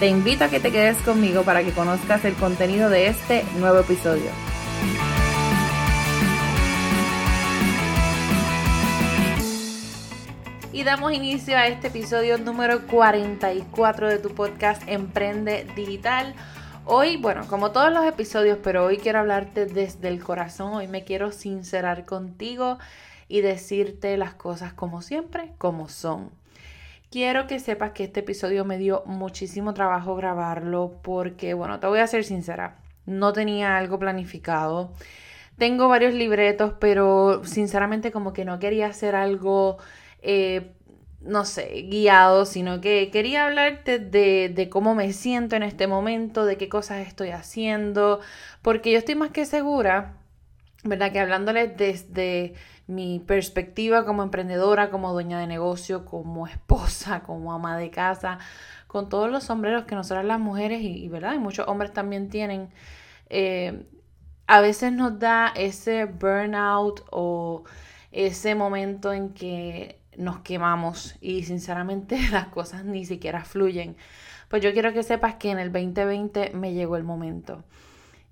Te 0.00 0.08
invito 0.08 0.44
a 0.44 0.48
que 0.48 0.60
te 0.60 0.72
quedes 0.72 0.96
conmigo 1.02 1.42
para 1.42 1.62
que 1.62 1.72
conozcas 1.72 2.24
el 2.24 2.32
contenido 2.32 2.88
de 2.88 3.08
este 3.08 3.44
nuevo 3.58 3.80
episodio. 3.80 4.30
Y 10.72 10.84
damos 10.84 11.12
inicio 11.12 11.54
a 11.54 11.66
este 11.66 11.88
episodio 11.88 12.38
número 12.38 12.86
44 12.86 14.08
de 14.08 14.16
tu 14.16 14.30
podcast 14.30 14.82
Emprende 14.86 15.66
Digital. 15.76 16.34
Hoy, 16.86 17.18
bueno, 17.18 17.46
como 17.46 17.70
todos 17.70 17.92
los 17.92 18.06
episodios, 18.06 18.56
pero 18.62 18.86
hoy 18.86 18.96
quiero 18.96 19.18
hablarte 19.18 19.66
desde 19.66 20.08
el 20.08 20.24
corazón, 20.24 20.72
hoy 20.72 20.88
me 20.88 21.04
quiero 21.04 21.30
sincerar 21.30 22.06
contigo 22.06 22.78
y 23.28 23.42
decirte 23.42 24.16
las 24.16 24.32
cosas 24.32 24.72
como 24.72 25.02
siempre, 25.02 25.52
como 25.58 25.90
son. 25.90 26.30
Quiero 27.10 27.48
que 27.48 27.58
sepas 27.58 27.90
que 27.90 28.04
este 28.04 28.20
episodio 28.20 28.64
me 28.64 28.78
dio 28.78 29.02
muchísimo 29.04 29.74
trabajo 29.74 30.14
grabarlo 30.14 31.00
porque, 31.02 31.54
bueno, 31.54 31.80
te 31.80 31.88
voy 31.88 31.98
a 31.98 32.06
ser 32.06 32.22
sincera, 32.24 32.78
no 33.04 33.32
tenía 33.32 33.76
algo 33.78 33.98
planificado. 33.98 34.92
Tengo 35.58 35.88
varios 35.88 36.14
libretos, 36.14 36.74
pero 36.80 37.42
sinceramente 37.44 38.12
como 38.12 38.32
que 38.32 38.44
no 38.44 38.60
quería 38.60 38.86
hacer 38.86 39.14
algo 39.16 39.78
eh, 40.22 40.72
no 41.20 41.44
sé, 41.44 41.86
guiado, 41.90 42.46
sino 42.46 42.80
que 42.80 43.10
quería 43.10 43.46
hablarte 43.46 43.98
de, 43.98 44.50
de, 44.54 44.68
cómo 44.70 44.94
me 44.94 45.12
siento 45.12 45.56
en 45.56 45.62
este 45.62 45.86
momento, 45.86 46.44
de 46.46 46.56
qué 46.56 46.68
cosas 46.68 47.06
estoy 47.06 47.30
haciendo, 47.30 48.20
porque 48.62 48.92
yo 48.92 48.98
estoy 48.98 49.16
más 49.16 49.30
que 49.30 49.44
segura, 49.44 50.16
¿verdad? 50.84 51.12
Que 51.12 51.20
hablándoles 51.20 51.76
desde 51.76 52.54
mi 52.86 53.20
perspectiva 53.20 54.04
como 54.04 54.22
emprendedora, 54.22 54.90
como 54.90 55.12
dueña 55.12 55.38
de 55.38 55.46
negocio, 55.46 56.04
como 56.04 56.46
esposa, 56.46 57.22
como 57.26 57.52
ama 57.52 57.76
de 57.78 57.90
casa, 57.90 58.38
con 58.86 59.08
todos 59.08 59.30
los 59.30 59.44
sombreros 59.44 59.84
que 59.84 59.94
nosotras 59.94 60.24
las 60.24 60.40
mujeres 60.40 60.80
y, 60.82 61.08
¿verdad? 61.08 61.34
Y 61.34 61.38
muchos 61.38 61.68
hombres 61.68 61.92
también 61.92 62.28
tienen, 62.28 62.70
eh, 63.28 63.86
a 64.46 64.60
veces 64.60 64.92
nos 64.92 65.18
da 65.18 65.52
ese 65.54 66.06
burnout 66.06 67.04
o 67.10 67.64
ese 68.10 68.54
momento 68.54 69.12
en 69.12 69.32
que 69.32 70.00
nos 70.16 70.40
quemamos 70.40 71.16
y 71.20 71.44
sinceramente 71.44 72.18
las 72.32 72.48
cosas 72.48 72.84
ni 72.84 73.04
siquiera 73.04 73.44
fluyen. 73.44 73.96
Pues 74.48 74.62
yo 74.62 74.72
quiero 74.72 74.92
que 74.92 75.04
sepas 75.04 75.36
que 75.36 75.50
en 75.50 75.60
el 75.60 75.72
2020 75.72 76.50
me 76.54 76.74
llegó 76.74 76.96
el 76.96 77.04
momento. 77.04 77.62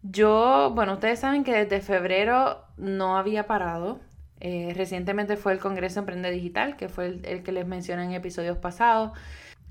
Yo, 0.02 0.72
bueno, 0.74 0.94
ustedes 0.94 1.20
saben 1.20 1.44
que 1.44 1.52
desde 1.52 1.80
febrero 1.80 2.64
no 2.76 3.16
había 3.16 3.46
parado. 3.46 4.00
Eh, 4.40 4.72
recientemente 4.76 5.36
fue 5.36 5.52
el 5.52 5.58
Congreso 5.58 6.00
Emprende 6.00 6.30
Digital, 6.30 6.76
que 6.76 6.88
fue 6.88 7.06
el, 7.06 7.26
el 7.26 7.42
que 7.42 7.52
les 7.52 7.66
mencioné 7.66 8.04
en 8.04 8.12
episodios 8.12 8.58
pasados. 8.58 9.12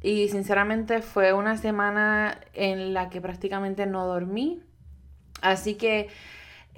Y 0.02 0.28
sinceramente 0.30 1.02
fue 1.02 1.34
una 1.34 1.58
semana 1.58 2.39
en 2.53 2.94
la 2.94 3.09
que 3.09 3.22
prácticamente 3.22 3.86
no 3.86 4.06
dormí. 4.06 4.61
Así 5.42 5.75
que 5.75 6.09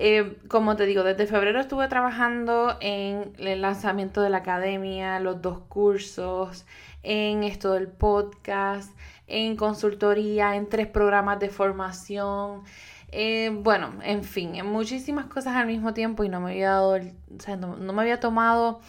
eh, 0.02 0.38
como 0.47 0.78
te 0.78 0.86
digo, 0.86 1.03
desde 1.03 1.28
febrero 1.28 1.59
estuve 1.59 1.90
trabajando 1.90 2.78
en 2.79 3.34
el 3.38 3.62
lanzamiento 3.62 4.22
de 4.22 4.29
la 4.29 4.38
academia, 4.38 5.19
los 5.19 5.41
dos 5.41 5.59
cursos, 5.68 6.66
en 7.03 7.44
esto 7.44 7.74
del 7.74 7.90
podcast, 7.90 8.97
en 9.28 9.57
consultoría, 9.57 10.56
en 10.56 10.69
tres 10.69 10.88
programas 10.88 11.41
de 11.41 11.50
formación. 11.50 12.63
Eh, 13.12 13.52
bueno, 13.53 13.94
en 14.03 14.24
fin, 14.24 14.53
muchísimas 14.66 15.25
cosas 15.25 15.56
al 15.56 15.68
mismo 15.68 15.94
tiempo 15.94 16.24
y 16.24 16.30
no 16.30 16.40
me 16.40 16.52
había 16.52 16.72
dado, 16.72 16.96
o 16.96 17.40
sea, 17.40 17.56
no 17.56 17.94
me 17.94 18.02
había 18.02 18.20
tomado 18.20 18.81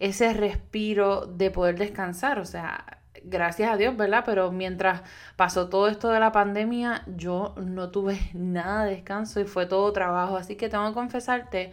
ese 0.00 0.32
respiro 0.34 1.26
de 1.26 1.50
poder 1.50 1.78
descansar. 1.78 2.38
O 2.38 2.44
sea, 2.44 2.98
gracias 3.24 3.70
a 3.70 3.76
Dios, 3.76 3.96
¿verdad? 3.96 4.22
Pero 4.26 4.50
mientras 4.52 5.02
pasó 5.36 5.68
todo 5.68 5.88
esto 5.88 6.10
de 6.10 6.20
la 6.20 6.32
pandemia, 6.32 7.04
yo 7.06 7.54
no 7.56 7.90
tuve 7.90 8.18
nada 8.34 8.84
de 8.84 8.96
descanso 8.96 9.40
y 9.40 9.44
fue 9.44 9.66
todo 9.66 9.92
trabajo. 9.92 10.36
Así 10.36 10.56
que 10.56 10.68
tengo 10.68 10.88
que 10.88 10.94
confesarte 10.94 11.72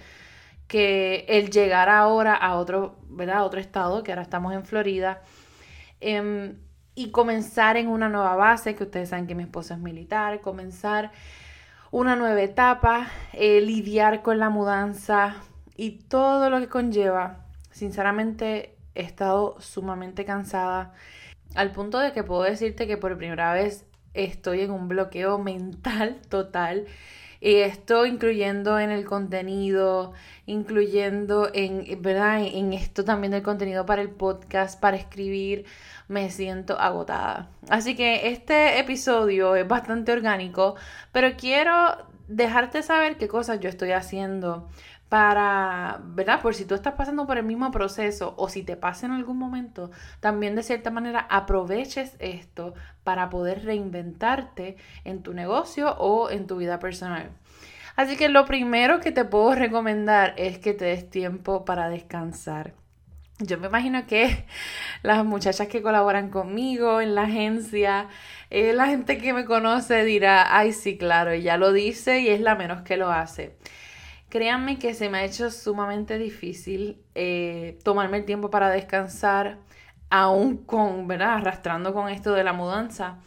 que 0.68 1.26
el 1.28 1.52
llegar 1.52 1.90
ahora 1.90 2.36
a 2.36 2.56
otro, 2.56 2.98
¿verdad? 3.10 3.38
A 3.38 3.44
otro 3.44 3.60
estado, 3.60 4.04
que 4.04 4.12
ahora 4.12 4.24
estamos 4.24 4.54
en 4.54 4.66
Florida, 4.66 5.22
em, 6.02 6.58
y 6.96 7.12
comenzar 7.12 7.78
en 7.78 7.88
una 7.90 8.10
nueva 8.10 8.36
base, 8.36 8.76
que 8.76 8.84
ustedes 8.84 9.10
saben 9.10 9.28
que 9.28 9.36
mi 9.36 9.44
esposo 9.44 9.74
es 9.74 9.80
militar, 9.80 10.42
comenzar 10.42 11.12
una 11.91 12.16
nueva 12.16 12.41
etapa, 12.41 13.07
eh, 13.34 13.62
lidiar 13.62 14.22
con 14.22 14.40
la 14.40 14.50
mudanza 14.50 15.35
y 15.75 15.91
todo 15.91 16.50
lo 16.50 16.59
que 16.59 16.68
conlleva, 16.68 17.46
sinceramente 17.72 18.75
he 18.96 19.01
estado 19.01 19.59
sumamente 19.59 20.25
cansada 20.25 20.94
al 21.56 21.72
punto 21.72 22.00
de 22.00 22.12
que 22.12 22.23
puedo 22.23 22.44
decirte 22.44 22.88
que 22.88 22.97
por 22.97 23.18
primera 23.18 23.53
vez 23.53 23.85
estoy 24.13 24.62
en 24.62 24.72
un 24.72 24.88
bloqueo 24.88 25.38
mental 25.40 26.22
total. 26.29 26.85
Y 27.46 27.58
esto 27.58 28.08
incluyendo 28.08 28.80
en 28.80 28.90
el 28.90 29.06
contenido, 29.06 30.14
incluyendo 30.48 31.52
en, 31.54 32.02
¿verdad? 32.02 32.40
En 32.42 32.74
esto 32.74 33.06
también 33.06 33.34
del 33.34 33.44
contenido 33.44 33.86
para 33.86 34.02
el 34.02 34.10
podcast, 34.10 34.80
para 34.80 34.98
escribir, 34.98 35.64
me 36.08 36.32
siento 36.32 36.80
agotada. 36.80 37.52
Así 37.70 37.96
que 37.96 38.30
este 38.30 38.80
episodio 38.80 39.56
es 39.56 39.68
bastante 39.68 40.12
orgánico, 40.12 40.74
pero 41.12 41.38
quiero 41.38 42.08
dejarte 42.28 42.82
saber 42.82 43.18
qué 43.18 43.28
cosas 43.28 43.60
yo 43.60 43.70
estoy 43.70 43.92
haciendo 43.92 44.68
para, 45.10 46.02
¿verdad? 46.04 46.42
Por 46.42 46.56
si 46.56 46.66
tú 46.66 46.76
estás 46.76 46.94
pasando 46.94 47.28
por 47.28 47.38
el 47.38 47.46
mismo 47.46 47.72
proceso 47.72 48.34
o 48.38 48.50
si 48.50 48.64
te 48.64 48.76
pasa 48.76 49.06
en 49.06 49.12
algún 49.12 49.38
momento, 49.38 49.92
también 50.20 50.56
de 50.56 50.64
cierta 50.64 50.92
manera 50.92 51.28
aproveches 51.30 52.16
esto 52.20 52.74
para 53.04 53.30
poder 53.30 53.64
reinventarte 53.64 54.78
en 55.04 55.22
tu 55.22 55.34
negocio 55.34 55.96
o 55.98 56.30
en 56.30 56.48
tu 56.48 56.58
vida 56.58 56.80
personal. 56.80 57.30
Así 57.96 58.18
que 58.18 58.30
lo 58.30 58.46
primero 58.46 59.00
que 59.00 59.12
te 59.12 59.24
puedo 59.24 59.56
recomendar 59.56 60.34
es 60.38 60.58
que 60.60 60.74
te 60.74 60.86
des 60.86 61.10
tiempo 61.10 61.64
para 61.64 61.88
descansar. 61.88 62.74
Yo 63.40 63.58
me 63.58 63.68
imagino 63.68 64.08
que 64.08 64.46
las 65.04 65.24
muchachas 65.26 65.68
que 65.68 65.82
colaboran 65.82 66.30
conmigo 66.30 67.00
en 67.00 67.16
la 67.16 67.24
agencia, 67.24 68.08
eh, 68.50 68.74
la 68.74 68.88
gente 68.88 69.18
que 69.18 69.34
me 69.34 69.46
conoce 69.46 70.04
dirá, 70.04 70.58
ay 70.58 70.74
sí, 70.74 70.98
claro, 70.98 71.32
ella 71.32 71.58
lo 71.58 71.72
dice 71.74 72.20
y 72.22 72.30
es 72.30 72.42
la 72.42 72.56
menos 72.56 72.82
que 72.82 72.98
lo 72.98 73.12
hace. 73.12 73.56
Créanme 74.35 74.78
que 74.78 74.94
se 74.94 75.07
me 75.07 75.19
ha 75.19 75.23
hecho 75.23 75.50
sumamente 75.50 76.18
difícil 76.18 77.01
eh, 77.16 77.79
tomarme 77.85 78.18
el 78.18 78.25
tiempo 78.25 78.50
para 78.50 78.69
descansar, 78.69 79.59
aún 80.09 80.57
con, 80.57 81.07
¿verdad? 81.07 81.35
Arrastrando 81.35 81.94
con 81.94 82.09
esto 82.09 82.34
de 82.34 82.44
la 82.44 82.51
mudanza. 82.51 83.19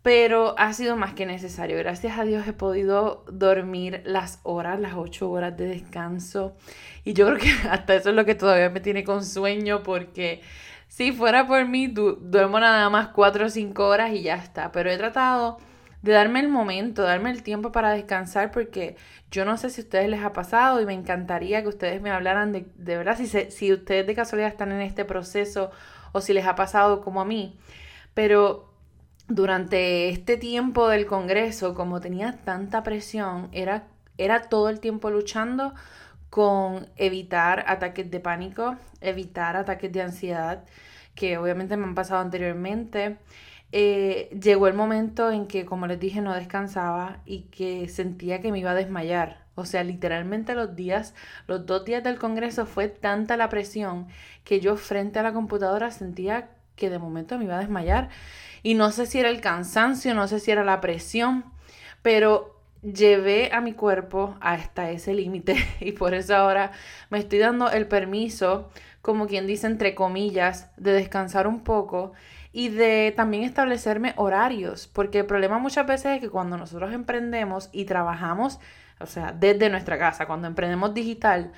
Pero 0.00 0.54
ha 0.56 0.72
sido 0.74 0.94
más 0.94 1.14
que 1.14 1.26
necesario. 1.26 1.76
Gracias 1.78 2.20
a 2.20 2.22
Dios 2.22 2.46
he 2.46 2.52
podido 2.52 3.24
dormir 3.32 4.00
las 4.04 4.38
horas, 4.44 4.78
las 4.78 4.94
ocho 4.94 5.28
horas 5.28 5.56
de 5.56 5.66
descanso. 5.66 6.54
Y 7.02 7.14
yo 7.14 7.26
creo 7.26 7.38
que 7.38 7.50
hasta 7.68 7.96
eso 7.96 8.10
es 8.10 8.14
lo 8.14 8.24
que 8.24 8.36
todavía 8.36 8.70
me 8.70 8.78
tiene 8.78 9.02
con 9.02 9.24
sueño 9.24 9.82
porque 9.82 10.40
si 10.86 11.10
fuera 11.10 11.48
por 11.48 11.66
mí, 11.66 11.88
duermo 11.88 12.60
nada 12.60 12.88
más 12.90 13.08
cuatro 13.08 13.46
o 13.46 13.48
cinco 13.48 13.88
horas 13.88 14.12
y 14.12 14.22
ya 14.22 14.36
está. 14.36 14.70
Pero 14.70 14.88
he 14.88 14.98
tratado 14.98 15.58
de 16.02 16.12
darme 16.12 16.40
el 16.40 16.48
momento, 16.48 17.02
darme 17.02 17.30
el 17.30 17.42
tiempo 17.42 17.72
para 17.72 17.90
descansar, 17.90 18.50
porque 18.50 18.96
yo 19.30 19.44
no 19.44 19.56
sé 19.56 19.70
si 19.70 19.80
a 19.80 19.84
ustedes 19.84 20.08
les 20.08 20.22
ha 20.22 20.32
pasado 20.32 20.80
y 20.80 20.86
me 20.86 20.94
encantaría 20.94 21.62
que 21.62 21.68
ustedes 21.68 22.00
me 22.00 22.10
hablaran 22.10 22.52
de, 22.52 22.66
de 22.76 22.96
verdad, 22.96 23.16
si, 23.16 23.26
si 23.26 23.72
ustedes 23.72 24.06
de 24.06 24.14
casualidad 24.14 24.50
están 24.50 24.72
en 24.72 24.80
este 24.82 25.04
proceso 25.04 25.70
o 26.12 26.20
si 26.20 26.32
les 26.32 26.46
ha 26.46 26.54
pasado 26.54 27.00
como 27.02 27.20
a 27.20 27.24
mí. 27.24 27.58
Pero 28.14 28.72
durante 29.28 30.08
este 30.08 30.36
tiempo 30.36 30.88
del 30.88 31.06
Congreso, 31.06 31.74
como 31.74 32.00
tenía 32.00 32.38
tanta 32.44 32.82
presión, 32.82 33.48
era, 33.52 33.88
era 34.16 34.42
todo 34.48 34.68
el 34.68 34.80
tiempo 34.80 35.10
luchando 35.10 35.74
con 36.30 36.88
evitar 36.96 37.64
ataques 37.66 38.10
de 38.10 38.20
pánico, 38.20 38.76
evitar 39.00 39.56
ataques 39.56 39.92
de 39.92 40.02
ansiedad, 40.02 40.64
que 41.14 41.38
obviamente 41.38 41.76
me 41.76 41.84
han 41.84 41.94
pasado 41.94 42.20
anteriormente. 42.20 43.18
Eh, 43.70 44.30
llegó 44.42 44.66
el 44.66 44.74
momento 44.74 45.30
en 45.30 45.46
que, 45.46 45.66
como 45.66 45.86
les 45.86 46.00
dije, 46.00 46.20
no 46.20 46.34
descansaba 46.34 47.18
y 47.26 47.42
que 47.44 47.88
sentía 47.88 48.40
que 48.40 48.52
me 48.52 48.58
iba 48.60 48.70
a 48.70 48.74
desmayar. 48.74 49.44
O 49.54 49.64
sea, 49.64 49.84
literalmente 49.84 50.54
los 50.54 50.76
días, 50.76 51.14
los 51.46 51.66
dos 51.66 51.84
días 51.84 52.04
del 52.04 52.18
Congreso 52.18 52.64
fue 52.64 52.88
tanta 52.88 53.36
la 53.36 53.48
presión 53.48 54.06
que 54.44 54.60
yo 54.60 54.76
frente 54.76 55.18
a 55.18 55.22
la 55.22 55.32
computadora 55.32 55.90
sentía 55.90 56.50
que 56.76 56.90
de 56.90 56.98
momento 56.98 57.36
me 57.38 57.44
iba 57.44 57.56
a 57.56 57.60
desmayar. 57.60 58.08
Y 58.62 58.74
no 58.74 58.90
sé 58.92 59.06
si 59.06 59.18
era 59.18 59.30
el 59.30 59.40
cansancio, 59.40 60.14
no 60.14 60.28
sé 60.28 60.40
si 60.40 60.50
era 60.50 60.64
la 60.64 60.80
presión, 60.80 61.44
pero 62.02 62.58
llevé 62.82 63.50
a 63.52 63.60
mi 63.60 63.72
cuerpo 63.72 64.36
hasta 64.40 64.90
ese 64.90 65.14
límite 65.14 65.56
y 65.80 65.92
por 65.92 66.14
eso 66.14 66.36
ahora 66.36 66.72
me 67.10 67.18
estoy 67.18 67.38
dando 67.38 67.70
el 67.70 67.86
permiso, 67.88 68.70
como 69.02 69.26
quien 69.26 69.46
dice 69.46 69.66
entre 69.66 69.94
comillas, 69.94 70.70
de 70.76 70.92
descansar 70.92 71.46
un 71.46 71.60
poco 71.64 72.12
y 72.58 72.70
de 72.70 73.14
también 73.16 73.44
establecerme 73.44 74.14
horarios, 74.16 74.88
porque 74.88 75.20
el 75.20 75.26
problema 75.26 75.60
muchas 75.60 75.86
veces 75.86 76.16
es 76.16 76.20
que 76.20 76.28
cuando 76.28 76.56
nosotros 76.56 76.92
emprendemos 76.92 77.68
y 77.70 77.84
trabajamos, 77.84 78.58
o 78.98 79.06
sea, 79.06 79.30
desde 79.30 79.70
nuestra 79.70 79.96
casa, 79.96 80.26
cuando 80.26 80.48
emprendemos 80.48 80.92
digital, 80.92 81.52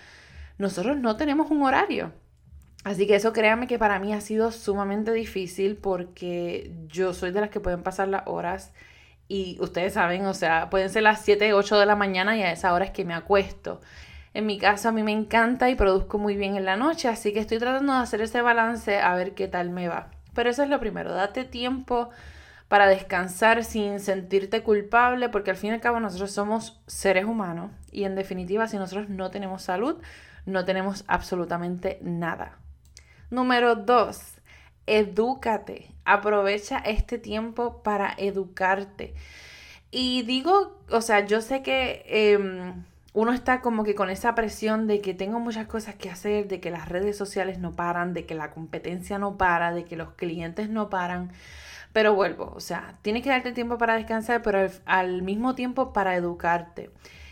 nosotros 0.59 0.99
no 0.99 1.17
tenemos 1.17 1.51
un 1.51 1.63
horario. 1.63 2.13
Así 2.85 3.07
que 3.07 3.15
eso 3.15 3.33
créanme 3.33 3.67
que 3.67 3.79
para 3.79 3.99
mí 3.99 4.13
ha 4.13 4.21
sido 4.21 4.53
sumamente 4.53 5.11
difícil 5.15 5.79
porque 5.79 6.71
yo 6.89 7.15
soy 7.15 7.31
de 7.31 7.41
las 7.41 7.49
que 7.49 7.61
pueden 7.61 7.83
pasar 7.83 8.09
las 8.09 8.25
horas 8.27 8.75
y 9.27 9.57
ustedes 9.59 9.95
saben, 9.95 10.27
o 10.27 10.35
sea, 10.35 10.69
pueden 10.69 10.91
ser 10.91 11.05
las 11.05 11.23
7, 11.23 11.55
8 11.55 11.79
de 11.79 11.87
la 11.87 11.97
mañana 11.97 12.37
y 12.37 12.43
a 12.43 12.53
esa 12.53 12.75
hora 12.75 12.93
que 12.93 13.07
me 13.07 13.15
acuesto. 13.15 13.81
En 14.35 14.45
mi 14.45 14.59
caso 14.59 14.91
a 14.91 14.93
mí 14.93 15.03
me 15.03 15.13
encanta 15.13 15.71
y 15.71 15.77
produzco 15.77 16.19
muy 16.19 16.37
bien 16.37 16.57
en 16.57 16.67
la 16.67 16.77
noche, 16.77 17.09
así 17.09 17.33
que 17.33 17.41
estoy 17.41 17.59
tratando 17.59 17.95
de 17.95 18.01
hacer 18.01 18.21
ese 18.21 18.43
balance 18.43 18.99
a 18.99 19.15
ver 19.15 19.33
qué 19.33 19.49
tal 19.49 19.71
me 19.71 19.89
va. 19.89 20.11
Pero 20.35 20.51
eso 20.51 20.63
es 20.63 20.69
lo 20.69 20.81
primero, 20.81 21.13
date 21.13 21.45
tiempo 21.45 22.11
para 22.69 22.87
descansar 22.87 23.65
sin 23.65 23.99
sentirte 23.99 24.63
culpable, 24.63 25.29
porque 25.29 25.51
al 25.51 25.57
fin 25.57 25.71
y 25.71 25.75
al 25.75 25.81
cabo 25.81 25.99
nosotros 25.99 26.31
somos 26.31 26.81
seres 26.87 27.25
humanos 27.25 27.73
y 27.91 28.05
en 28.05 28.15
definitiva 28.15 28.69
si 28.69 28.77
nosotros 28.77 29.09
no 29.09 29.31
tenemos 29.31 29.63
salud, 29.63 29.97
no 30.47 30.65
tenemos 30.65 31.05
absolutamente 31.09 31.99
nada. 32.01 32.59
Número 33.29 33.75
dos, 33.75 34.41
edúcate. 34.87 35.91
Aprovecha 36.05 36.79
este 36.79 37.19
tiempo 37.19 37.83
para 37.83 38.15
educarte. 38.19 39.15
Y 39.91 40.23
digo, 40.23 40.81
o 40.91 41.01
sea, 41.01 41.27
yo 41.27 41.41
sé 41.41 41.63
que 41.63 42.05
em, 42.07 42.85
uno 43.13 43.33
está 43.33 43.61
como 43.61 43.83
que 43.85 43.95
con 43.95 44.11
esa 44.11 44.35
presión 44.35 44.87
de 44.87 45.01
que 45.01 45.15
tengo 45.15 45.41
muchas 45.41 45.67
cosas 45.67 45.97
que 45.97 46.11
hacer, 46.11 46.47
de 46.49 46.61
que 46.61 46.71
las 46.71 46.89
redes 46.89 47.17
sociales 47.17 47.59
no 47.59 47.73
paran, 47.73 48.15
de 48.15 48.25
que 48.25 48.35
la 48.35 48.51
competencia 48.51 49.19
no 49.19 49.37
para, 49.37 49.73
de 49.73 49.85
que 49.85 49.97
los 49.97 50.13
clientes 50.13 50.69
no 50.69 50.91
paran. 50.91 51.33
Pero 51.93 52.15
vuelvo, 52.15 52.53
o 52.55 52.61
sea, 52.61 52.95
tienes 53.03 53.23
que 53.23 53.31
darte 53.31 53.53
tiempo 53.53 53.79
para 53.79 53.97
descansar, 53.97 54.43
pero 54.43 54.71
al, 54.87 55.23
mismo 55.23 55.55
tiempo 55.57 55.93
para 55.93 56.15
educarte. 56.15 56.91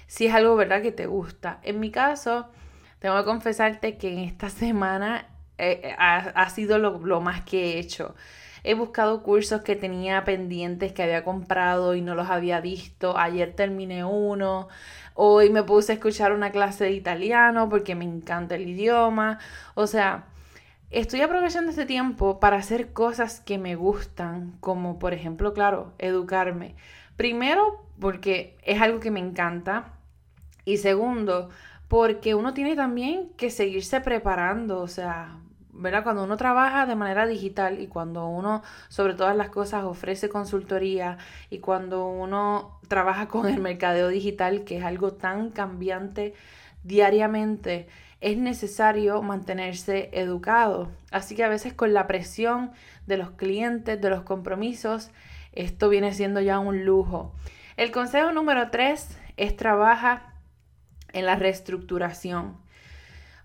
Si 0.09 0.27
es 0.27 0.35
algo, 0.35 0.57
¿verdad?, 0.57 0.83
que 0.83 0.91
te 0.93 1.07
gusta. 1.07 1.61
En 1.63 1.79
mi 1.81 1.91
caso, 1.93 2.49
tengo 2.99 3.17
que 3.19 3.25
confesarte 3.25 3.99
que 3.99 4.13
en 4.13 4.19
esta 4.21 4.51
semana 4.51 5.29
eh, 5.59 5.81
eh, 5.85 5.95
ha, 5.99 6.51
sido 6.51 6.79
lo, 6.79 7.21
más 7.21 7.43
que 7.43 7.75
he 7.75 7.79
hecho. 7.79 8.17
He 8.65 8.75
buscado 8.75 9.23
cursos 9.23 9.63
que 9.63 9.77
tenía 9.77 10.25
pendientes 10.25 10.93
que 10.93 11.03
había 11.03 11.25
comprado 11.25 11.95
y 11.95 12.01
no 12.01 12.15
los 12.15 12.29
había 12.29 12.61
visto. 12.61 13.17
Ayer 13.17 13.55
terminé 13.55 14.05
uno. 14.05 14.69
Hoy 15.15 15.51
me 15.51 15.63
puse 15.63 15.93
a 15.93 15.95
escuchar 15.97 16.33
una 16.33 16.51
clase 16.53 16.85
de 16.85 16.93
italiano 16.93 17.69
porque 17.69 17.95
me 17.95 18.05
encanta 18.05 18.55
el 18.57 18.69
idioma. 18.69 19.39
O 19.75 19.87
sea, 19.87 20.27
estoy 20.91 21.21
aprovechando 21.23 21.71
este 21.71 21.87
tiempo 21.87 22.41
para 22.41 22.57
hacer 22.57 22.93
cosas 22.93 23.41
que 23.41 23.59
me 23.59 23.75
gustan, 23.77 24.57
como 24.61 24.99
por 24.99 25.15
ejemplo, 25.15 25.55
claro, 25.55 25.95
educarme. 25.99 26.77
Primero, 27.17 27.85
porque 28.01 28.57
es 28.63 28.81
algo 28.81 29.01
que 29.01 29.11
me 29.11 29.21
encanta. 29.21 29.93
Y 30.65 30.77
segundo, 30.77 31.51
porque 31.89 32.35
uno 32.35 32.55
tiene 32.55 32.77
también 32.77 33.31
que 33.37 33.51
seguirse 33.51 34.01
preparando, 34.01 34.81
o 34.81 34.89
sea, 34.89 35.39
¿verdad? 35.79 36.03
Cuando 36.03 36.25
uno 36.25 36.37
trabaja 36.37 36.87
de 36.87 36.97
manera 36.97 37.27
digital 37.27 37.81
y 37.81 37.87
cuando 37.87 38.27
uno, 38.27 38.63
sobre 38.89 39.15
todas 39.15 39.37
las 39.37 39.49
cosas, 39.49 39.85
ofrece 39.85 40.29
consultoría 40.29 41.19
y 41.51 41.61
cuando 41.61 42.09
uno 42.09 42.81
trabaja 42.89 43.29
con 43.29 43.49
el 43.49 43.61
mercadeo 43.61 44.09
digital, 44.09 44.65
que 44.65 44.79
es 44.79 44.85
algo 44.85 45.13
tan 45.13 45.51
cambiante 45.51 46.35
diariamente, 46.83 47.89
es 48.21 48.37
necesario 48.37 49.23
mantenerse 49.23 50.11
educado. 50.13 50.91
Así 51.11 51.37
que 51.37 51.45
a 51.45 51.49
veces 51.49 51.73
con 51.73 51.95
la 51.95 52.07
presión 52.07 52.73
de 53.07 53.17
los 53.17 53.31
clientes, 53.31 54.01
de 54.01 54.11
los 54.11 54.23
compromisos, 54.23 55.11
esto 55.53 55.89
viene 55.89 56.13
siendo 56.13 56.41
ya 56.41 56.59
un 56.59 56.85
lujo. 56.85 57.33
El 57.77 57.93
consejo 57.93 58.33
número 58.33 58.71
tres 58.71 59.17
es 59.37 59.57
trabaja 59.57 60.35
en 61.13 61.27
la 61.27 61.37
reestructuración. 61.37 62.57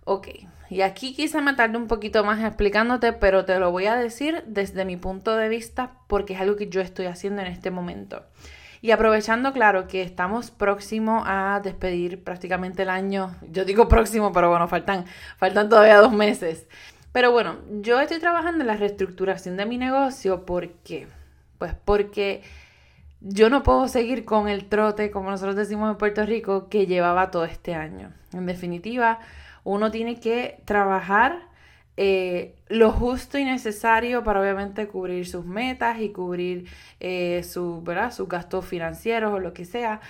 Ok, 0.06 0.28
y 0.70 0.82
aquí 0.82 1.14
quise 1.14 1.42
matarle 1.42 1.78
un 1.78 1.88
poquito 1.88 2.24
más 2.24 2.44
explicándote, 2.44 3.14
pero 3.14 3.46
te 3.46 3.60
lo 3.60 3.72
voy 3.72 3.86
a 3.86 3.96
decir 3.96 4.44
desde 4.48 4.86
mi 4.86 4.98
punto 4.98 5.36
de 5.36 5.48
vista 5.48 5.92
porque 6.08 6.34
es 6.34 6.42
algo 6.42 6.56
que 6.56 6.68
yo 6.68 6.82
estoy 6.82 7.06
haciendo 7.06 7.42
en 7.42 7.48
este 7.48 7.72
momento. 7.72 8.24
Y 8.82 8.92
aprovechando, 8.92 9.54
claro, 9.54 9.88
que 9.88 10.02
estamos 10.02 10.52
próximos 10.52 11.24
a 11.26 11.62
despedir 11.64 12.22
prácticamente 12.22 12.82
el 12.82 12.90
año. 12.90 13.34
Yo 13.50 13.64
digo 13.64 13.88
próximo, 13.88 14.34
pero 14.34 14.50
bueno, 14.50 14.68
faltan, 14.68 15.06
faltan 15.38 15.70
todavía 15.70 16.00
dos 16.00 16.12
meses. 16.12 16.68
Pero 17.14 17.32
bueno, 17.32 17.60
yo 17.82 18.02
estoy 18.02 18.20
trabajando 18.20 18.62
en 18.62 18.68
la 18.68 18.76
reestructuración 18.76 19.56
de 19.56 19.66
mi 19.66 19.78
negocio. 19.78 20.46
¿Por 20.46 20.70
qué? 20.84 21.08
Pues 21.60 21.76
porque 21.86 22.42
yo 23.22 23.50
no 23.50 23.64
puedo 23.64 23.88
seguir 23.88 24.26
con 24.26 24.50
el 24.50 24.66
trote, 24.66 25.12
como 25.12 25.32
nosotros 25.32 25.56
decimos 25.56 25.90
en 25.90 25.98
Puerto 25.98 26.26
Rico, 26.26 26.68
que 26.68 26.86
llevaba 26.88 27.32
todo 27.32 27.46
este 27.46 27.76
año. 27.76 28.12
En 28.34 28.46
definitiva, 28.46 29.20
uno 29.64 29.92
tiene 29.92 30.20
que 30.20 30.62
trabajar 30.66 31.54
eh, 31.96 32.56
lo 32.70 32.92
justo 32.92 33.38
y 33.38 33.46
necesario 33.46 34.24
para 34.24 34.42
obviamente 34.42 34.88
cubrir 34.88 35.28
sus 35.28 35.46
metas 35.46 36.00
y 36.00 36.10
cubrir 36.10 36.68
eh, 37.00 37.44
sus 37.44 37.84
gastos 38.28 38.66
financieros 38.66 39.32
o 39.34 39.40
lo 39.40 39.54
que 39.54 39.66
sea, 39.66 40.02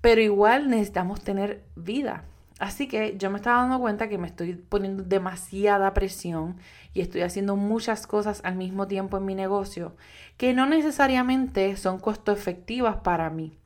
pero 0.00 0.20
igual 0.20 0.70
necesitamos 0.70 1.22
tener 1.22 1.64
vida. 1.74 2.24
Así 2.58 2.88
que 2.88 3.16
yo 3.18 3.30
me 3.30 3.36
estaba 3.36 3.60
dando 3.62 3.80
cuenta 3.80 4.08
que 4.08 4.18
me 4.18 4.28
estoy 4.28 4.54
poniendo 4.54 5.02
demasiada 5.02 5.92
presión 5.92 6.56
y 6.94 7.02
estoy 7.02 7.20
haciendo 7.22 7.56
muchas 7.56 8.06
cosas 8.06 8.40
al 8.44 8.54
mismo 8.54 8.86
tiempo 8.86 9.18
en 9.18 9.26
mi 9.26 9.34
negocio 9.34 9.94
que 10.38 10.54
no 10.54 10.64
necesariamente 10.64 11.76
son 11.76 11.98
costo 11.98 12.32
efectivas 12.32 12.96
para 12.98 13.28
mí. 13.30 13.58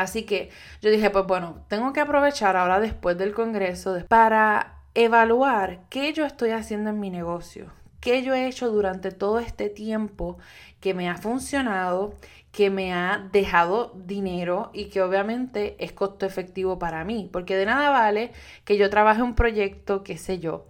Así 0.00 0.22
que 0.22 0.50
yo 0.80 0.90
dije, 0.90 1.10
pues 1.10 1.26
bueno, 1.26 1.64
tengo 1.68 1.92
que 1.92 2.00
aprovechar 2.00 2.56
ahora 2.56 2.80
después 2.80 3.18
del 3.18 3.34
Congreso 3.34 3.98
para 4.08 4.76
evaluar 4.94 5.80
qué 5.90 6.12
yo 6.14 6.24
estoy 6.24 6.50
haciendo 6.50 6.88
en 6.90 7.00
mi 7.00 7.10
negocio, 7.10 7.66
qué 8.00 8.22
yo 8.22 8.34
he 8.34 8.46
hecho 8.46 8.70
durante 8.70 9.10
todo 9.10 9.38
este 9.38 9.68
tiempo 9.68 10.38
que 10.80 10.94
me 10.94 11.10
ha 11.10 11.16
funcionado, 11.16 12.14
que 12.50 12.70
me 12.70 12.94
ha 12.94 13.28
dejado 13.30 13.92
dinero 13.94 14.70
y 14.72 14.86
que 14.86 15.02
obviamente 15.02 15.76
es 15.78 15.92
costo 15.92 16.24
efectivo 16.24 16.78
para 16.78 17.04
mí, 17.04 17.28
porque 17.30 17.56
de 17.56 17.66
nada 17.66 17.90
vale 17.90 18.32
que 18.64 18.78
yo 18.78 18.88
trabaje 18.88 19.20
un 19.22 19.34
proyecto, 19.34 20.02
qué 20.02 20.16
sé 20.16 20.38
yo, 20.38 20.66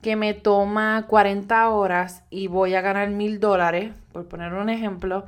que 0.00 0.16
me 0.16 0.32
toma 0.32 1.04
40 1.08 1.68
horas 1.68 2.24
y 2.30 2.46
voy 2.46 2.74
a 2.74 2.80
ganar 2.80 3.10
mil 3.10 3.38
dólares, 3.38 3.92
por 4.12 4.26
poner 4.26 4.54
un 4.54 4.70
ejemplo, 4.70 5.26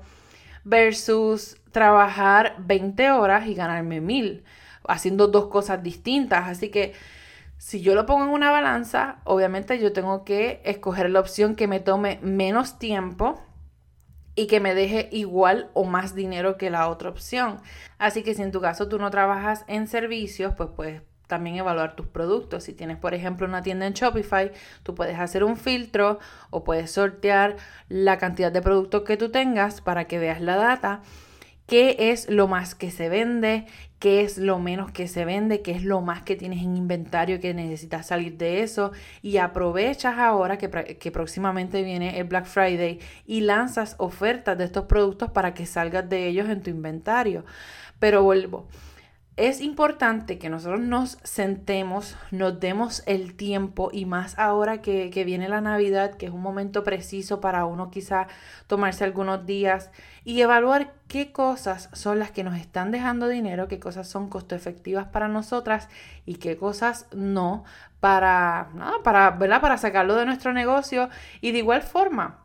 versus 0.64 1.58
trabajar 1.72 2.56
20 2.58 3.10
horas 3.10 3.46
y 3.46 3.54
ganarme 3.54 4.00
mil, 4.00 4.44
haciendo 4.88 5.28
dos 5.28 5.46
cosas 5.48 5.82
distintas. 5.82 6.48
Así 6.48 6.70
que 6.70 6.94
si 7.58 7.80
yo 7.80 7.94
lo 7.94 8.06
pongo 8.06 8.24
en 8.24 8.30
una 8.30 8.50
balanza, 8.50 9.20
obviamente 9.24 9.78
yo 9.78 9.92
tengo 9.92 10.24
que 10.24 10.60
escoger 10.64 11.10
la 11.10 11.20
opción 11.20 11.54
que 11.54 11.68
me 11.68 11.80
tome 11.80 12.18
menos 12.22 12.78
tiempo 12.78 13.40
y 14.34 14.46
que 14.46 14.60
me 14.60 14.74
deje 14.74 15.08
igual 15.12 15.70
o 15.74 15.84
más 15.84 16.14
dinero 16.14 16.56
que 16.56 16.70
la 16.70 16.88
otra 16.88 17.10
opción. 17.10 17.60
Así 17.98 18.22
que 18.22 18.34
si 18.34 18.42
en 18.42 18.52
tu 18.52 18.60
caso 18.60 18.88
tú 18.88 18.98
no 18.98 19.10
trabajas 19.10 19.64
en 19.68 19.86
servicios, 19.86 20.54
pues 20.56 20.70
puedes 20.74 21.02
también 21.26 21.56
evaluar 21.56 21.96
tus 21.96 22.06
productos. 22.06 22.64
Si 22.64 22.72
tienes, 22.72 22.98
por 22.98 23.14
ejemplo, 23.14 23.46
una 23.46 23.62
tienda 23.62 23.86
en 23.86 23.92
Shopify, 23.94 24.52
tú 24.82 24.94
puedes 24.94 25.18
hacer 25.18 25.44
un 25.44 25.56
filtro 25.56 26.18
o 26.50 26.64
puedes 26.64 26.90
sortear 26.90 27.56
la 27.88 28.18
cantidad 28.18 28.52
de 28.52 28.62
productos 28.62 29.02
que 29.02 29.16
tú 29.16 29.30
tengas 29.30 29.80
para 29.80 30.06
que 30.06 30.18
veas 30.18 30.40
la 30.40 30.56
data 30.56 31.02
qué 31.66 31.96
es 32.10 32.28
lo 32.28 32.48
más 32.48 32.74
que 32.74 32.90
se 32.90 33.08
vende, 33.08 33.66
qué 33.98 34.20
es 34.22 34.38
lo 34.38 34.58
menos 34.58 34.90
que 34.90 35.08
se 35.08 35.24
vende, 35.24 35.62
qué 35.62 35.72
es 35.72 35.82
lo 35.82 36.00
más 36.02 36.22
que 36.22 36.36
tienes 36.36 36.62
en 36.62 36.76
inventario 36.76 37.40
que 37.40 37.54
necesitas 37.54 38.06
salir 38.06 38.36
de 38.36 38.62
eso 38.62 38.92
y 39.22 39.38
aprovechas 39.38 40.18
ahora 40.18 40.58
que, 40.58 40.68
que, 40.98 41.10
próximamente 41.10 41.82
viene 41.82 42.18
el 42.18 42.24
Black 42.24 42.44
Friday 42.46 43.00
y 43.26 43.40
lanzas 43.40 43.94
ofertas 43.98 44.58
de 44.58 44.64
estos 44.64 44.84
productos 44.84 45.30
para 45.30 45.54
que 45.54 45.66
salgas 45.66 46.08
de 46.08 46.26
ellos 46.28 46.48
en 46.48 46.62
tu 46.62 46.70
inventario. 46.70 47.44
Pero 47.98 48.22
vuelvo, 48.22 48.68
es 49.36 49.60
importante 49.60 50.38
que 50.38 50.48
nosotros 50.48 50.80
nos 50.80 51.18
sentemos, 51.24 52.16
nos 52.30 52.60
demos 52.60 53.02
el 53.06 53.34
tiempo 53.34 53.90
y 53.92 54.04
más 54.04 54.38
ahora 54.38 54.80
que, 54.80 55.10
viene 55.24 55.48
la 55.48 55.60
Navidad, 55.60 56.14
que 56.14 56.26
es 56.26 56.32
un 56.32 56.40
momento 56.40 56.84
preciso 56.84 57.40
para 57.40 57.64
uno 57.64 57.90
quizá 57.90 58.28
tomarse 58.68 59.02
algunos 59.02 59.44
días 59.44 59.90
y 60.24 60.40
evaluar 60.40 60.94
qué 61.08 61.32
cosas 61.32 61.88
son 61.92 62.20
las 62.20 62.30
que 62.30 62.44
nos 62.44 62.56
están 62.56 62.92
dejando 62.92 63.26
dinero, 63.26 63.66
qué 63.66 63.80
cosas 63.80 64.06
son 64.08 64.28
costo 64.28 64.54
efectivas 64.54 65.06
para 65.08 65.26
nosotras 65.26 65.88
y 66.26 66.36
qué 66.36 66.56
cosas 66.56 67.06
no 67.12 67.64
para, 67.98 68.68
para, 69.02 69.30
¿verdad? 69.30 69.60
para 69.60 69.78
sacarlo 69.78 70.14
de 70.14 70.26
nuestro 70.26 70.52
negocio 70.52 71.08
y 71.40 71.50
de 71.50 71.58
igual 71.58 71.82
forma 71.82 72.43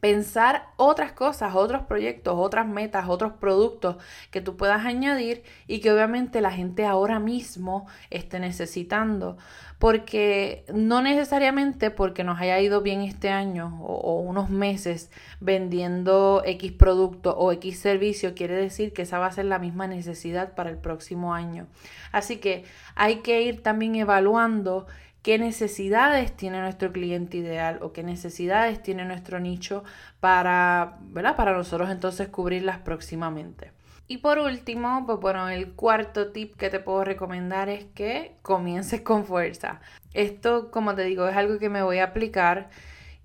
pensar 0.00 0.68
otras 0.76 1.12
cosas, 1.12 1.54
otros 1.54 1.82
proyectos, 1.82 2.34
otras 2.36 2.66
metas, 2.66 3.08
otros 3.08 3.32
productos 3.32 3.96
que 4.30 4.40
tú 4.40 4.56
puedas 4.56 4.84
añadir 4.84 5.42
y 5.66 5.80
que 5.80 5.92
obviamente 5.92 6.40
la 6.40 6.50
gente 6.50 6.84
ahora 6.84 7.18
mismo 7.18 7.86
esté 8.10 8.40
necesitando. 8.40 9.36
Porque 9.78 10.64
no 10.74 11.02
necesariamente 11.02 11.92
porque 11.92 12.24
nos 12.24 12.40
haya 12.40 12.58
ido 12.58 12.80
bien 12.80 13.02
este 13.02 13.30
año 13.30 13.80
o, 13.80 14.20
unos 14.20 14.50
meses 14.50 15.10
vendiendo 15.38 16.42
X 16.44 16.72
producto 16.72 17.36
o 17.38 17.52
X 17.52 17.78
servicio 17.78 18.34
quiere 18.34 18.54
decir 18.54 18.92
que 18.92 19.02
esa 19.02 19.20
va 19.20 19.26
a 19.26 19.32
ser 19.32 19.44
la 19.44 19.60
misma 19.60 19.86
necesidad 19.86 20.54
para 20.54 20.70
el 20.70 20.78
próximo 20.78 21.32
año. 21.32 21.68
Así 22.10 22.38
que 22.38 22.64
hay 22.96 23.16
que 23.16 23.42
ir 23.42 23.62
también 23.62 23.94
evaluando 23.94 24.86
qué 25.28 25.38
necesidades 25.38 26.34
tiene 26.34 26.58
nuestro 26.58 26.90
cliente 26.90 27.36
ideal 27.36 27.80
o 27.82 27.92
qué 27.92 28.02
necesidades 28.02 28.82
tiene 28.82 29.04
nuestro 29.04 29.40
nicho 29.40 29.84
para, 30.20 30.96
¿verdad? 31.02 31.36
para 31.36 31.52
nosotros 31.52 31.90
entonces 31.90 32.28
cubrirlas 32.28 32.78
próximamente. 32.78 33.72
Y 34.06 34.16
por 34.16 34.38
último, 34.38 35.04
pues 35.04 35.20
bueno, 35.20 35.50
el 35.50 35.72
cuarto 35.72 36.28
tip 36.32 36.56
que 36.56 36.70
te 36.70 36.80
puedo 36.80 37.04
recomendar 37.04 37.68
es 37.68 37.84
que 37.94 38.36
comiences 38.40 39.02
con 39.02 39.26
fuerza. 39.26 39.82
Esto, 40.14 40.70
como 40.70 40.94
te 40.94 41.04
digo, 41.04 41.28
es 41.28 41.36
algo 41.36 41.58
que 41.58 41.68
me 41.68 41.82
voy 41.82 41.98
a 41.98 42.04
aplicar 42.04 42.70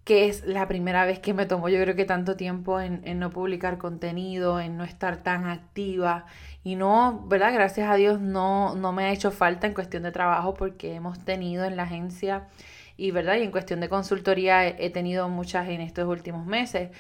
que 0.04 0.28
es 0.28 0.46
la 0.46 0.68
primera 0.68 1.06
vez 1.06 1.20
que 1.20 1.34
me 1.34 1.46
tomo 1.46 1.70
yo 1.70 1.80
creo 1.82 1.96
que 1.96 2.06
tanto 2.06 2.36
tiempo 2.36 2.82
en, 2.82 3.02
no 3.20 3.30
publicar 3.30 3.78
contenido, 3.78 4.60
en 4.60 4.78
no 4.78 4.84
estar 4.84 5.24
tan 5.24 5.46
activa 5.46 6.26
y 6.64 6.76
no, 6.76 7.26
¿verdad? 7.28 7.54
Gracias 7.54 7.90
a 7.90 7.96
Dios 7.96 8.22
no, 8.22 8.76
no 8.76 8.94
me 8.94 9.06
ha 9.06 9.12
hecho 9.12 9.32
falta 9.32 9.68
en 9.68 9.74
cuestión 9.74 10.04
de 10.04 10.12
trabajo 10.12 10.54
porque 10.54 10.96
hemos 10.96 11.20
tenido 11.26 11.66
en 11.66 11.76
la 11.76 11.84
agencia 11.84 12.48
y, 12.96 13.12
¿verdad? 13.12 13.36
Y 13.38 13.44
en 13.44 13.52
cuestión 13.52 13.80
de 13.82 13.90
consultoría 13.90 14.68
he, 14.68 14.90
tenido 14.90 15.28
muchas 15.30 15.68
en 15.70 15.82
estos 15.82 16.08
últimos 16.08 16.46
meses. 16.46 16.92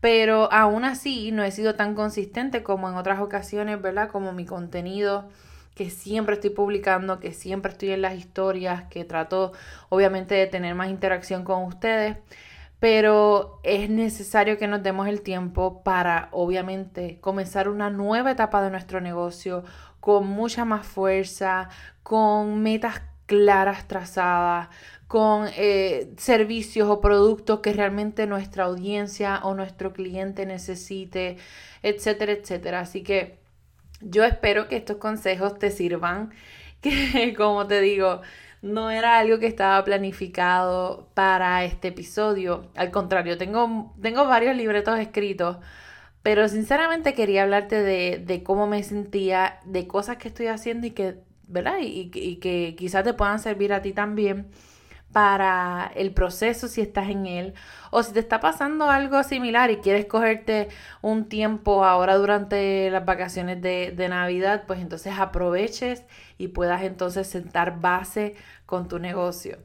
Pero 0.00 0.52
aún 0.52 0.84
así 0.84 1.32
no 1.32 1.44
he 1.44 1.50
sido 1.50 1.74
tan 1.74 1.94
consistente 1.94 2.62
como 2.62 2.88
en 2.88 2.96
otras 2.96 3.20
ocasiones, 3.20 3.80
¿verdad? 3.80 4.10
Como 4.10 4.32
mi 4.32 4.44
contenido 4.44 5.28
que 5.74 5.90
siempre 5.90 6.34
estoy 6.34 6.50
publicando, 6.50 7.20
que 7.20 7.32
siempre 7.32 7.72
estoy 7.72 7.90
en 7.90 8.02
las 8.02 8.14
historias, 8.16 8.84
que 8.84 9.04
trato 9.04 9.52
obviamente 9.88 10.34
de 10.34 10.46
tener 10.46 10.74
más 10.74 10.90
interacción 10.90 11.44
con 11.44 11.64
ustedes 11.64 12.16
pero 12.80 13.60
es 13.62 13.88
necesario 13.88 14.58
que 14.58 14.66
nos 14.66 14.82
demos 14.82 15.08
el 15.08 15.22
tiempo 15.22 15.82
para, 15.82 16.28
obviamente, 16.32 17.18
comenzar 17.20 17.68
una 17.68 17.90
nueva 17.90 18.32
etapa 18.32 18.62
de 18.62 18.70
nuestro 18.70 19.00
negocio 19.00 19.64
con 20.00 20.26
mucha 20.26 20.64
más 20.64 20.86
fuerza, 20.86 21.68
con 22.02 22.62
metas 22.62 23.02
claras 23.26 23.88
trazadas, 23.88 24.68
con 25.08 25.48
eh, 25.56 26.12
servicios 26.16 26.88
o 26.88 27.00
productos 27.00 27.60
que 27.60 27.72
realmente 27.72 28.26
nuestra 28.26 28.64
audiencia 28.64 29.40
o 29.42 29.54
nuestro 29.54 29.92
cliente 29.92 30.46
necesite, 30.46 31.36
etcétera, 31.82 32.32
etcétera. 32.32 32.80
Así 32.80 33.02
que 33.02 33.38
yo 34.00 34.24
espero 34.24 34.68
que 34.68 34.76
estos 34.76 34.98
consejos 34.98 35.58
te 35.58 35.70
sirvan, 35.70 36.32
que 36.80 37.34
como 37.36 37.66
te 37.66 37.80
digo, 37.80 38.20
no 38.66 38.90
era 38.90 39.18
algo 39.18 39.38
que 39.38 39.46
estaba 39.46 39.82
planificado 39.84 41.08
para 41.14 41.64
este 41.64 41.88
episodio. 41.88 42.70
Al 42.76 42.90
contrario, 42.90 43.38
tengo, 43.38 43.94
tengo 44.00 44.26
varios 44.26 44.56
libretos 44.56 44.98
escritos, 44.98 45.58
pero 46.22 46.48
sinceramente 46.48 47.14
quería 47.14 47.44
hablarte 47.44 47.82
de, 47.82 48.22
de 48.24 48.42
cómo 48.42 48.66
me 48.66 48.82
sentía, 48.82 49.60
de 49.64 49.86
cosas 49.86 50.18
que 50.18 50.28
estoy 50.28 50.48
haciendo 50.48 50.86
y 50.86 50.90
que, 50.92 51.20
¿verdad? 51.48 51.78
Y, 51.80 52.10
y 52.14 52.36
que 52.36 52.74
quizás 52.76 53.04
te 53.04 53.14
puedan 53.14 53.38
servir 53.40 53.72
a 53.72 53.82
ti 53.82 53.92
también 53.92 54.50
para 55.12 55.90
el 55.94 56.12
proceso 56.12 56.68
si 56.68 56.80
estás 56.80 57.08
en 57.08 57.26
él 57.26 57.54
o 57.90 58.02
si 58.02 58.12
te 58.12 58.20
está 58.20 58.40
pasando 58.40 58.90
algo 58.90 59.22
similar 59.22 59.70
y 59.70 59.78
quieres 59.78 60.06
cogerte 60.06 60.68
un 61.00 61.28
tiempo 61.28 61.84
ahora 61.84 62.16
durante 62.16 62.90
las 62.90 63.04
vacaciones 63.04 63.62
de, 63.62 63.92
de, 63.96 64.08
Navidad, 64.08 64.64
pues 64.66 64.80
entonces 64.80 65.14
aproveches 65.18 66.04
y 66.36 66.48
puedas 66.48 66.82
entonces 66.82 67.26
sentar 67.26 67.80
base 67.80 68.34
con 68.66 68.88
tu 68.88 68.98
negocio. 68.98 69.58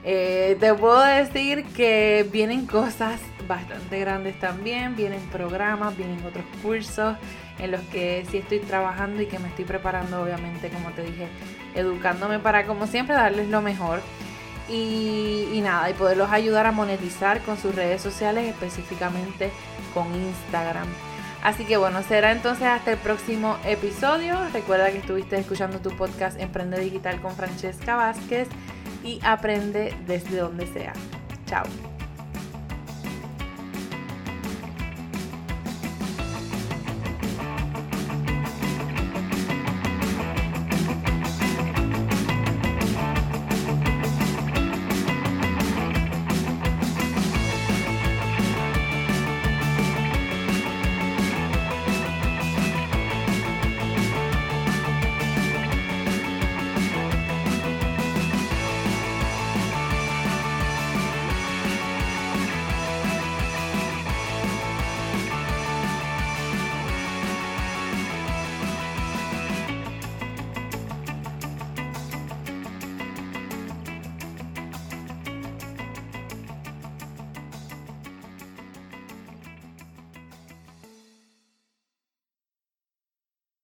Eh, 0.09 0.55
te 0.61 0.73
puedo 0.73 1.03
decir 1.03 1.65
que 1.75 2.25
vienen 2.31 2.65
cosas 2.65 3.19
bastante 3.45 3.99
grandes 3.99 4.39
también, 4.39 4.95
vienen 4.95 5.19
programas, 5.33 5.97
vienen 5.97 6.25
otros 6.25 6.45
cursos 6.63 7.17
en 7.59 7.71
los 7.71 7.81
que 7.91 8.25
sí 8.31 8.37
estoy 8.37 8.59
trabajando 8.59 9.21
y 9.21 9.25
que 9.25 9.37
me 9.37 9.49
estoy 9.49 9.65
preparando, 9.65 10.21
obviamente, 10.23 10.69
como 10.69 10.91
te 10.91 11.03
dije, 11.03 11.27
educándome 11.75 12.39
para, 12.39 12.65
como 12.65 12.87
siempre, 12.87 13.15
darles 13.15 13.49
lo 13.49 13.61
mejor. 13.61 13.99
Y, 14.69 15.49
y, 15.51 15.59
nada, 15.59 15.89
y 15.89 15.93
poderlos 15.93 16.31
ayudar 16.31 16.67
a 16.67 16.71
monetizar 16.71 17.41
con 17.41 17.57
sus 17.57 17.75
redes 17.75 18.01
sociales, 18.01 18.47
específicamente 18.47 19.51
con 19.93 20.07
Instagram. 20.15 20.87
Así 21.43 21.65
que 21.65 21.75
bueno, 21.75 22.01
será 22.03 22.31
entonces 22.31 22.65
hasta 22.65 22.93
el 22.93 22.97
próximo 22.97 23.57
episodio. 23.65 24.37
Recuerda 24.53 24.89
que 24.89 24.99
estuviste 24.99 25.37
escuchando 25.37 25.79
tu 25.79 25.89
podcast 25.89 26.39
Emprende 26.39 26.79
Digital 26.79 27.19
con 27.21 27.35
Francesca 27.35 27.97
Vázquez 27.97 28.47
y 29.07 29.19
aprende 29.23 29.95
desde 30.05 30.37
donde 30.37 30.67
sea. 30.67 30.91
Chao. 31.45 31.63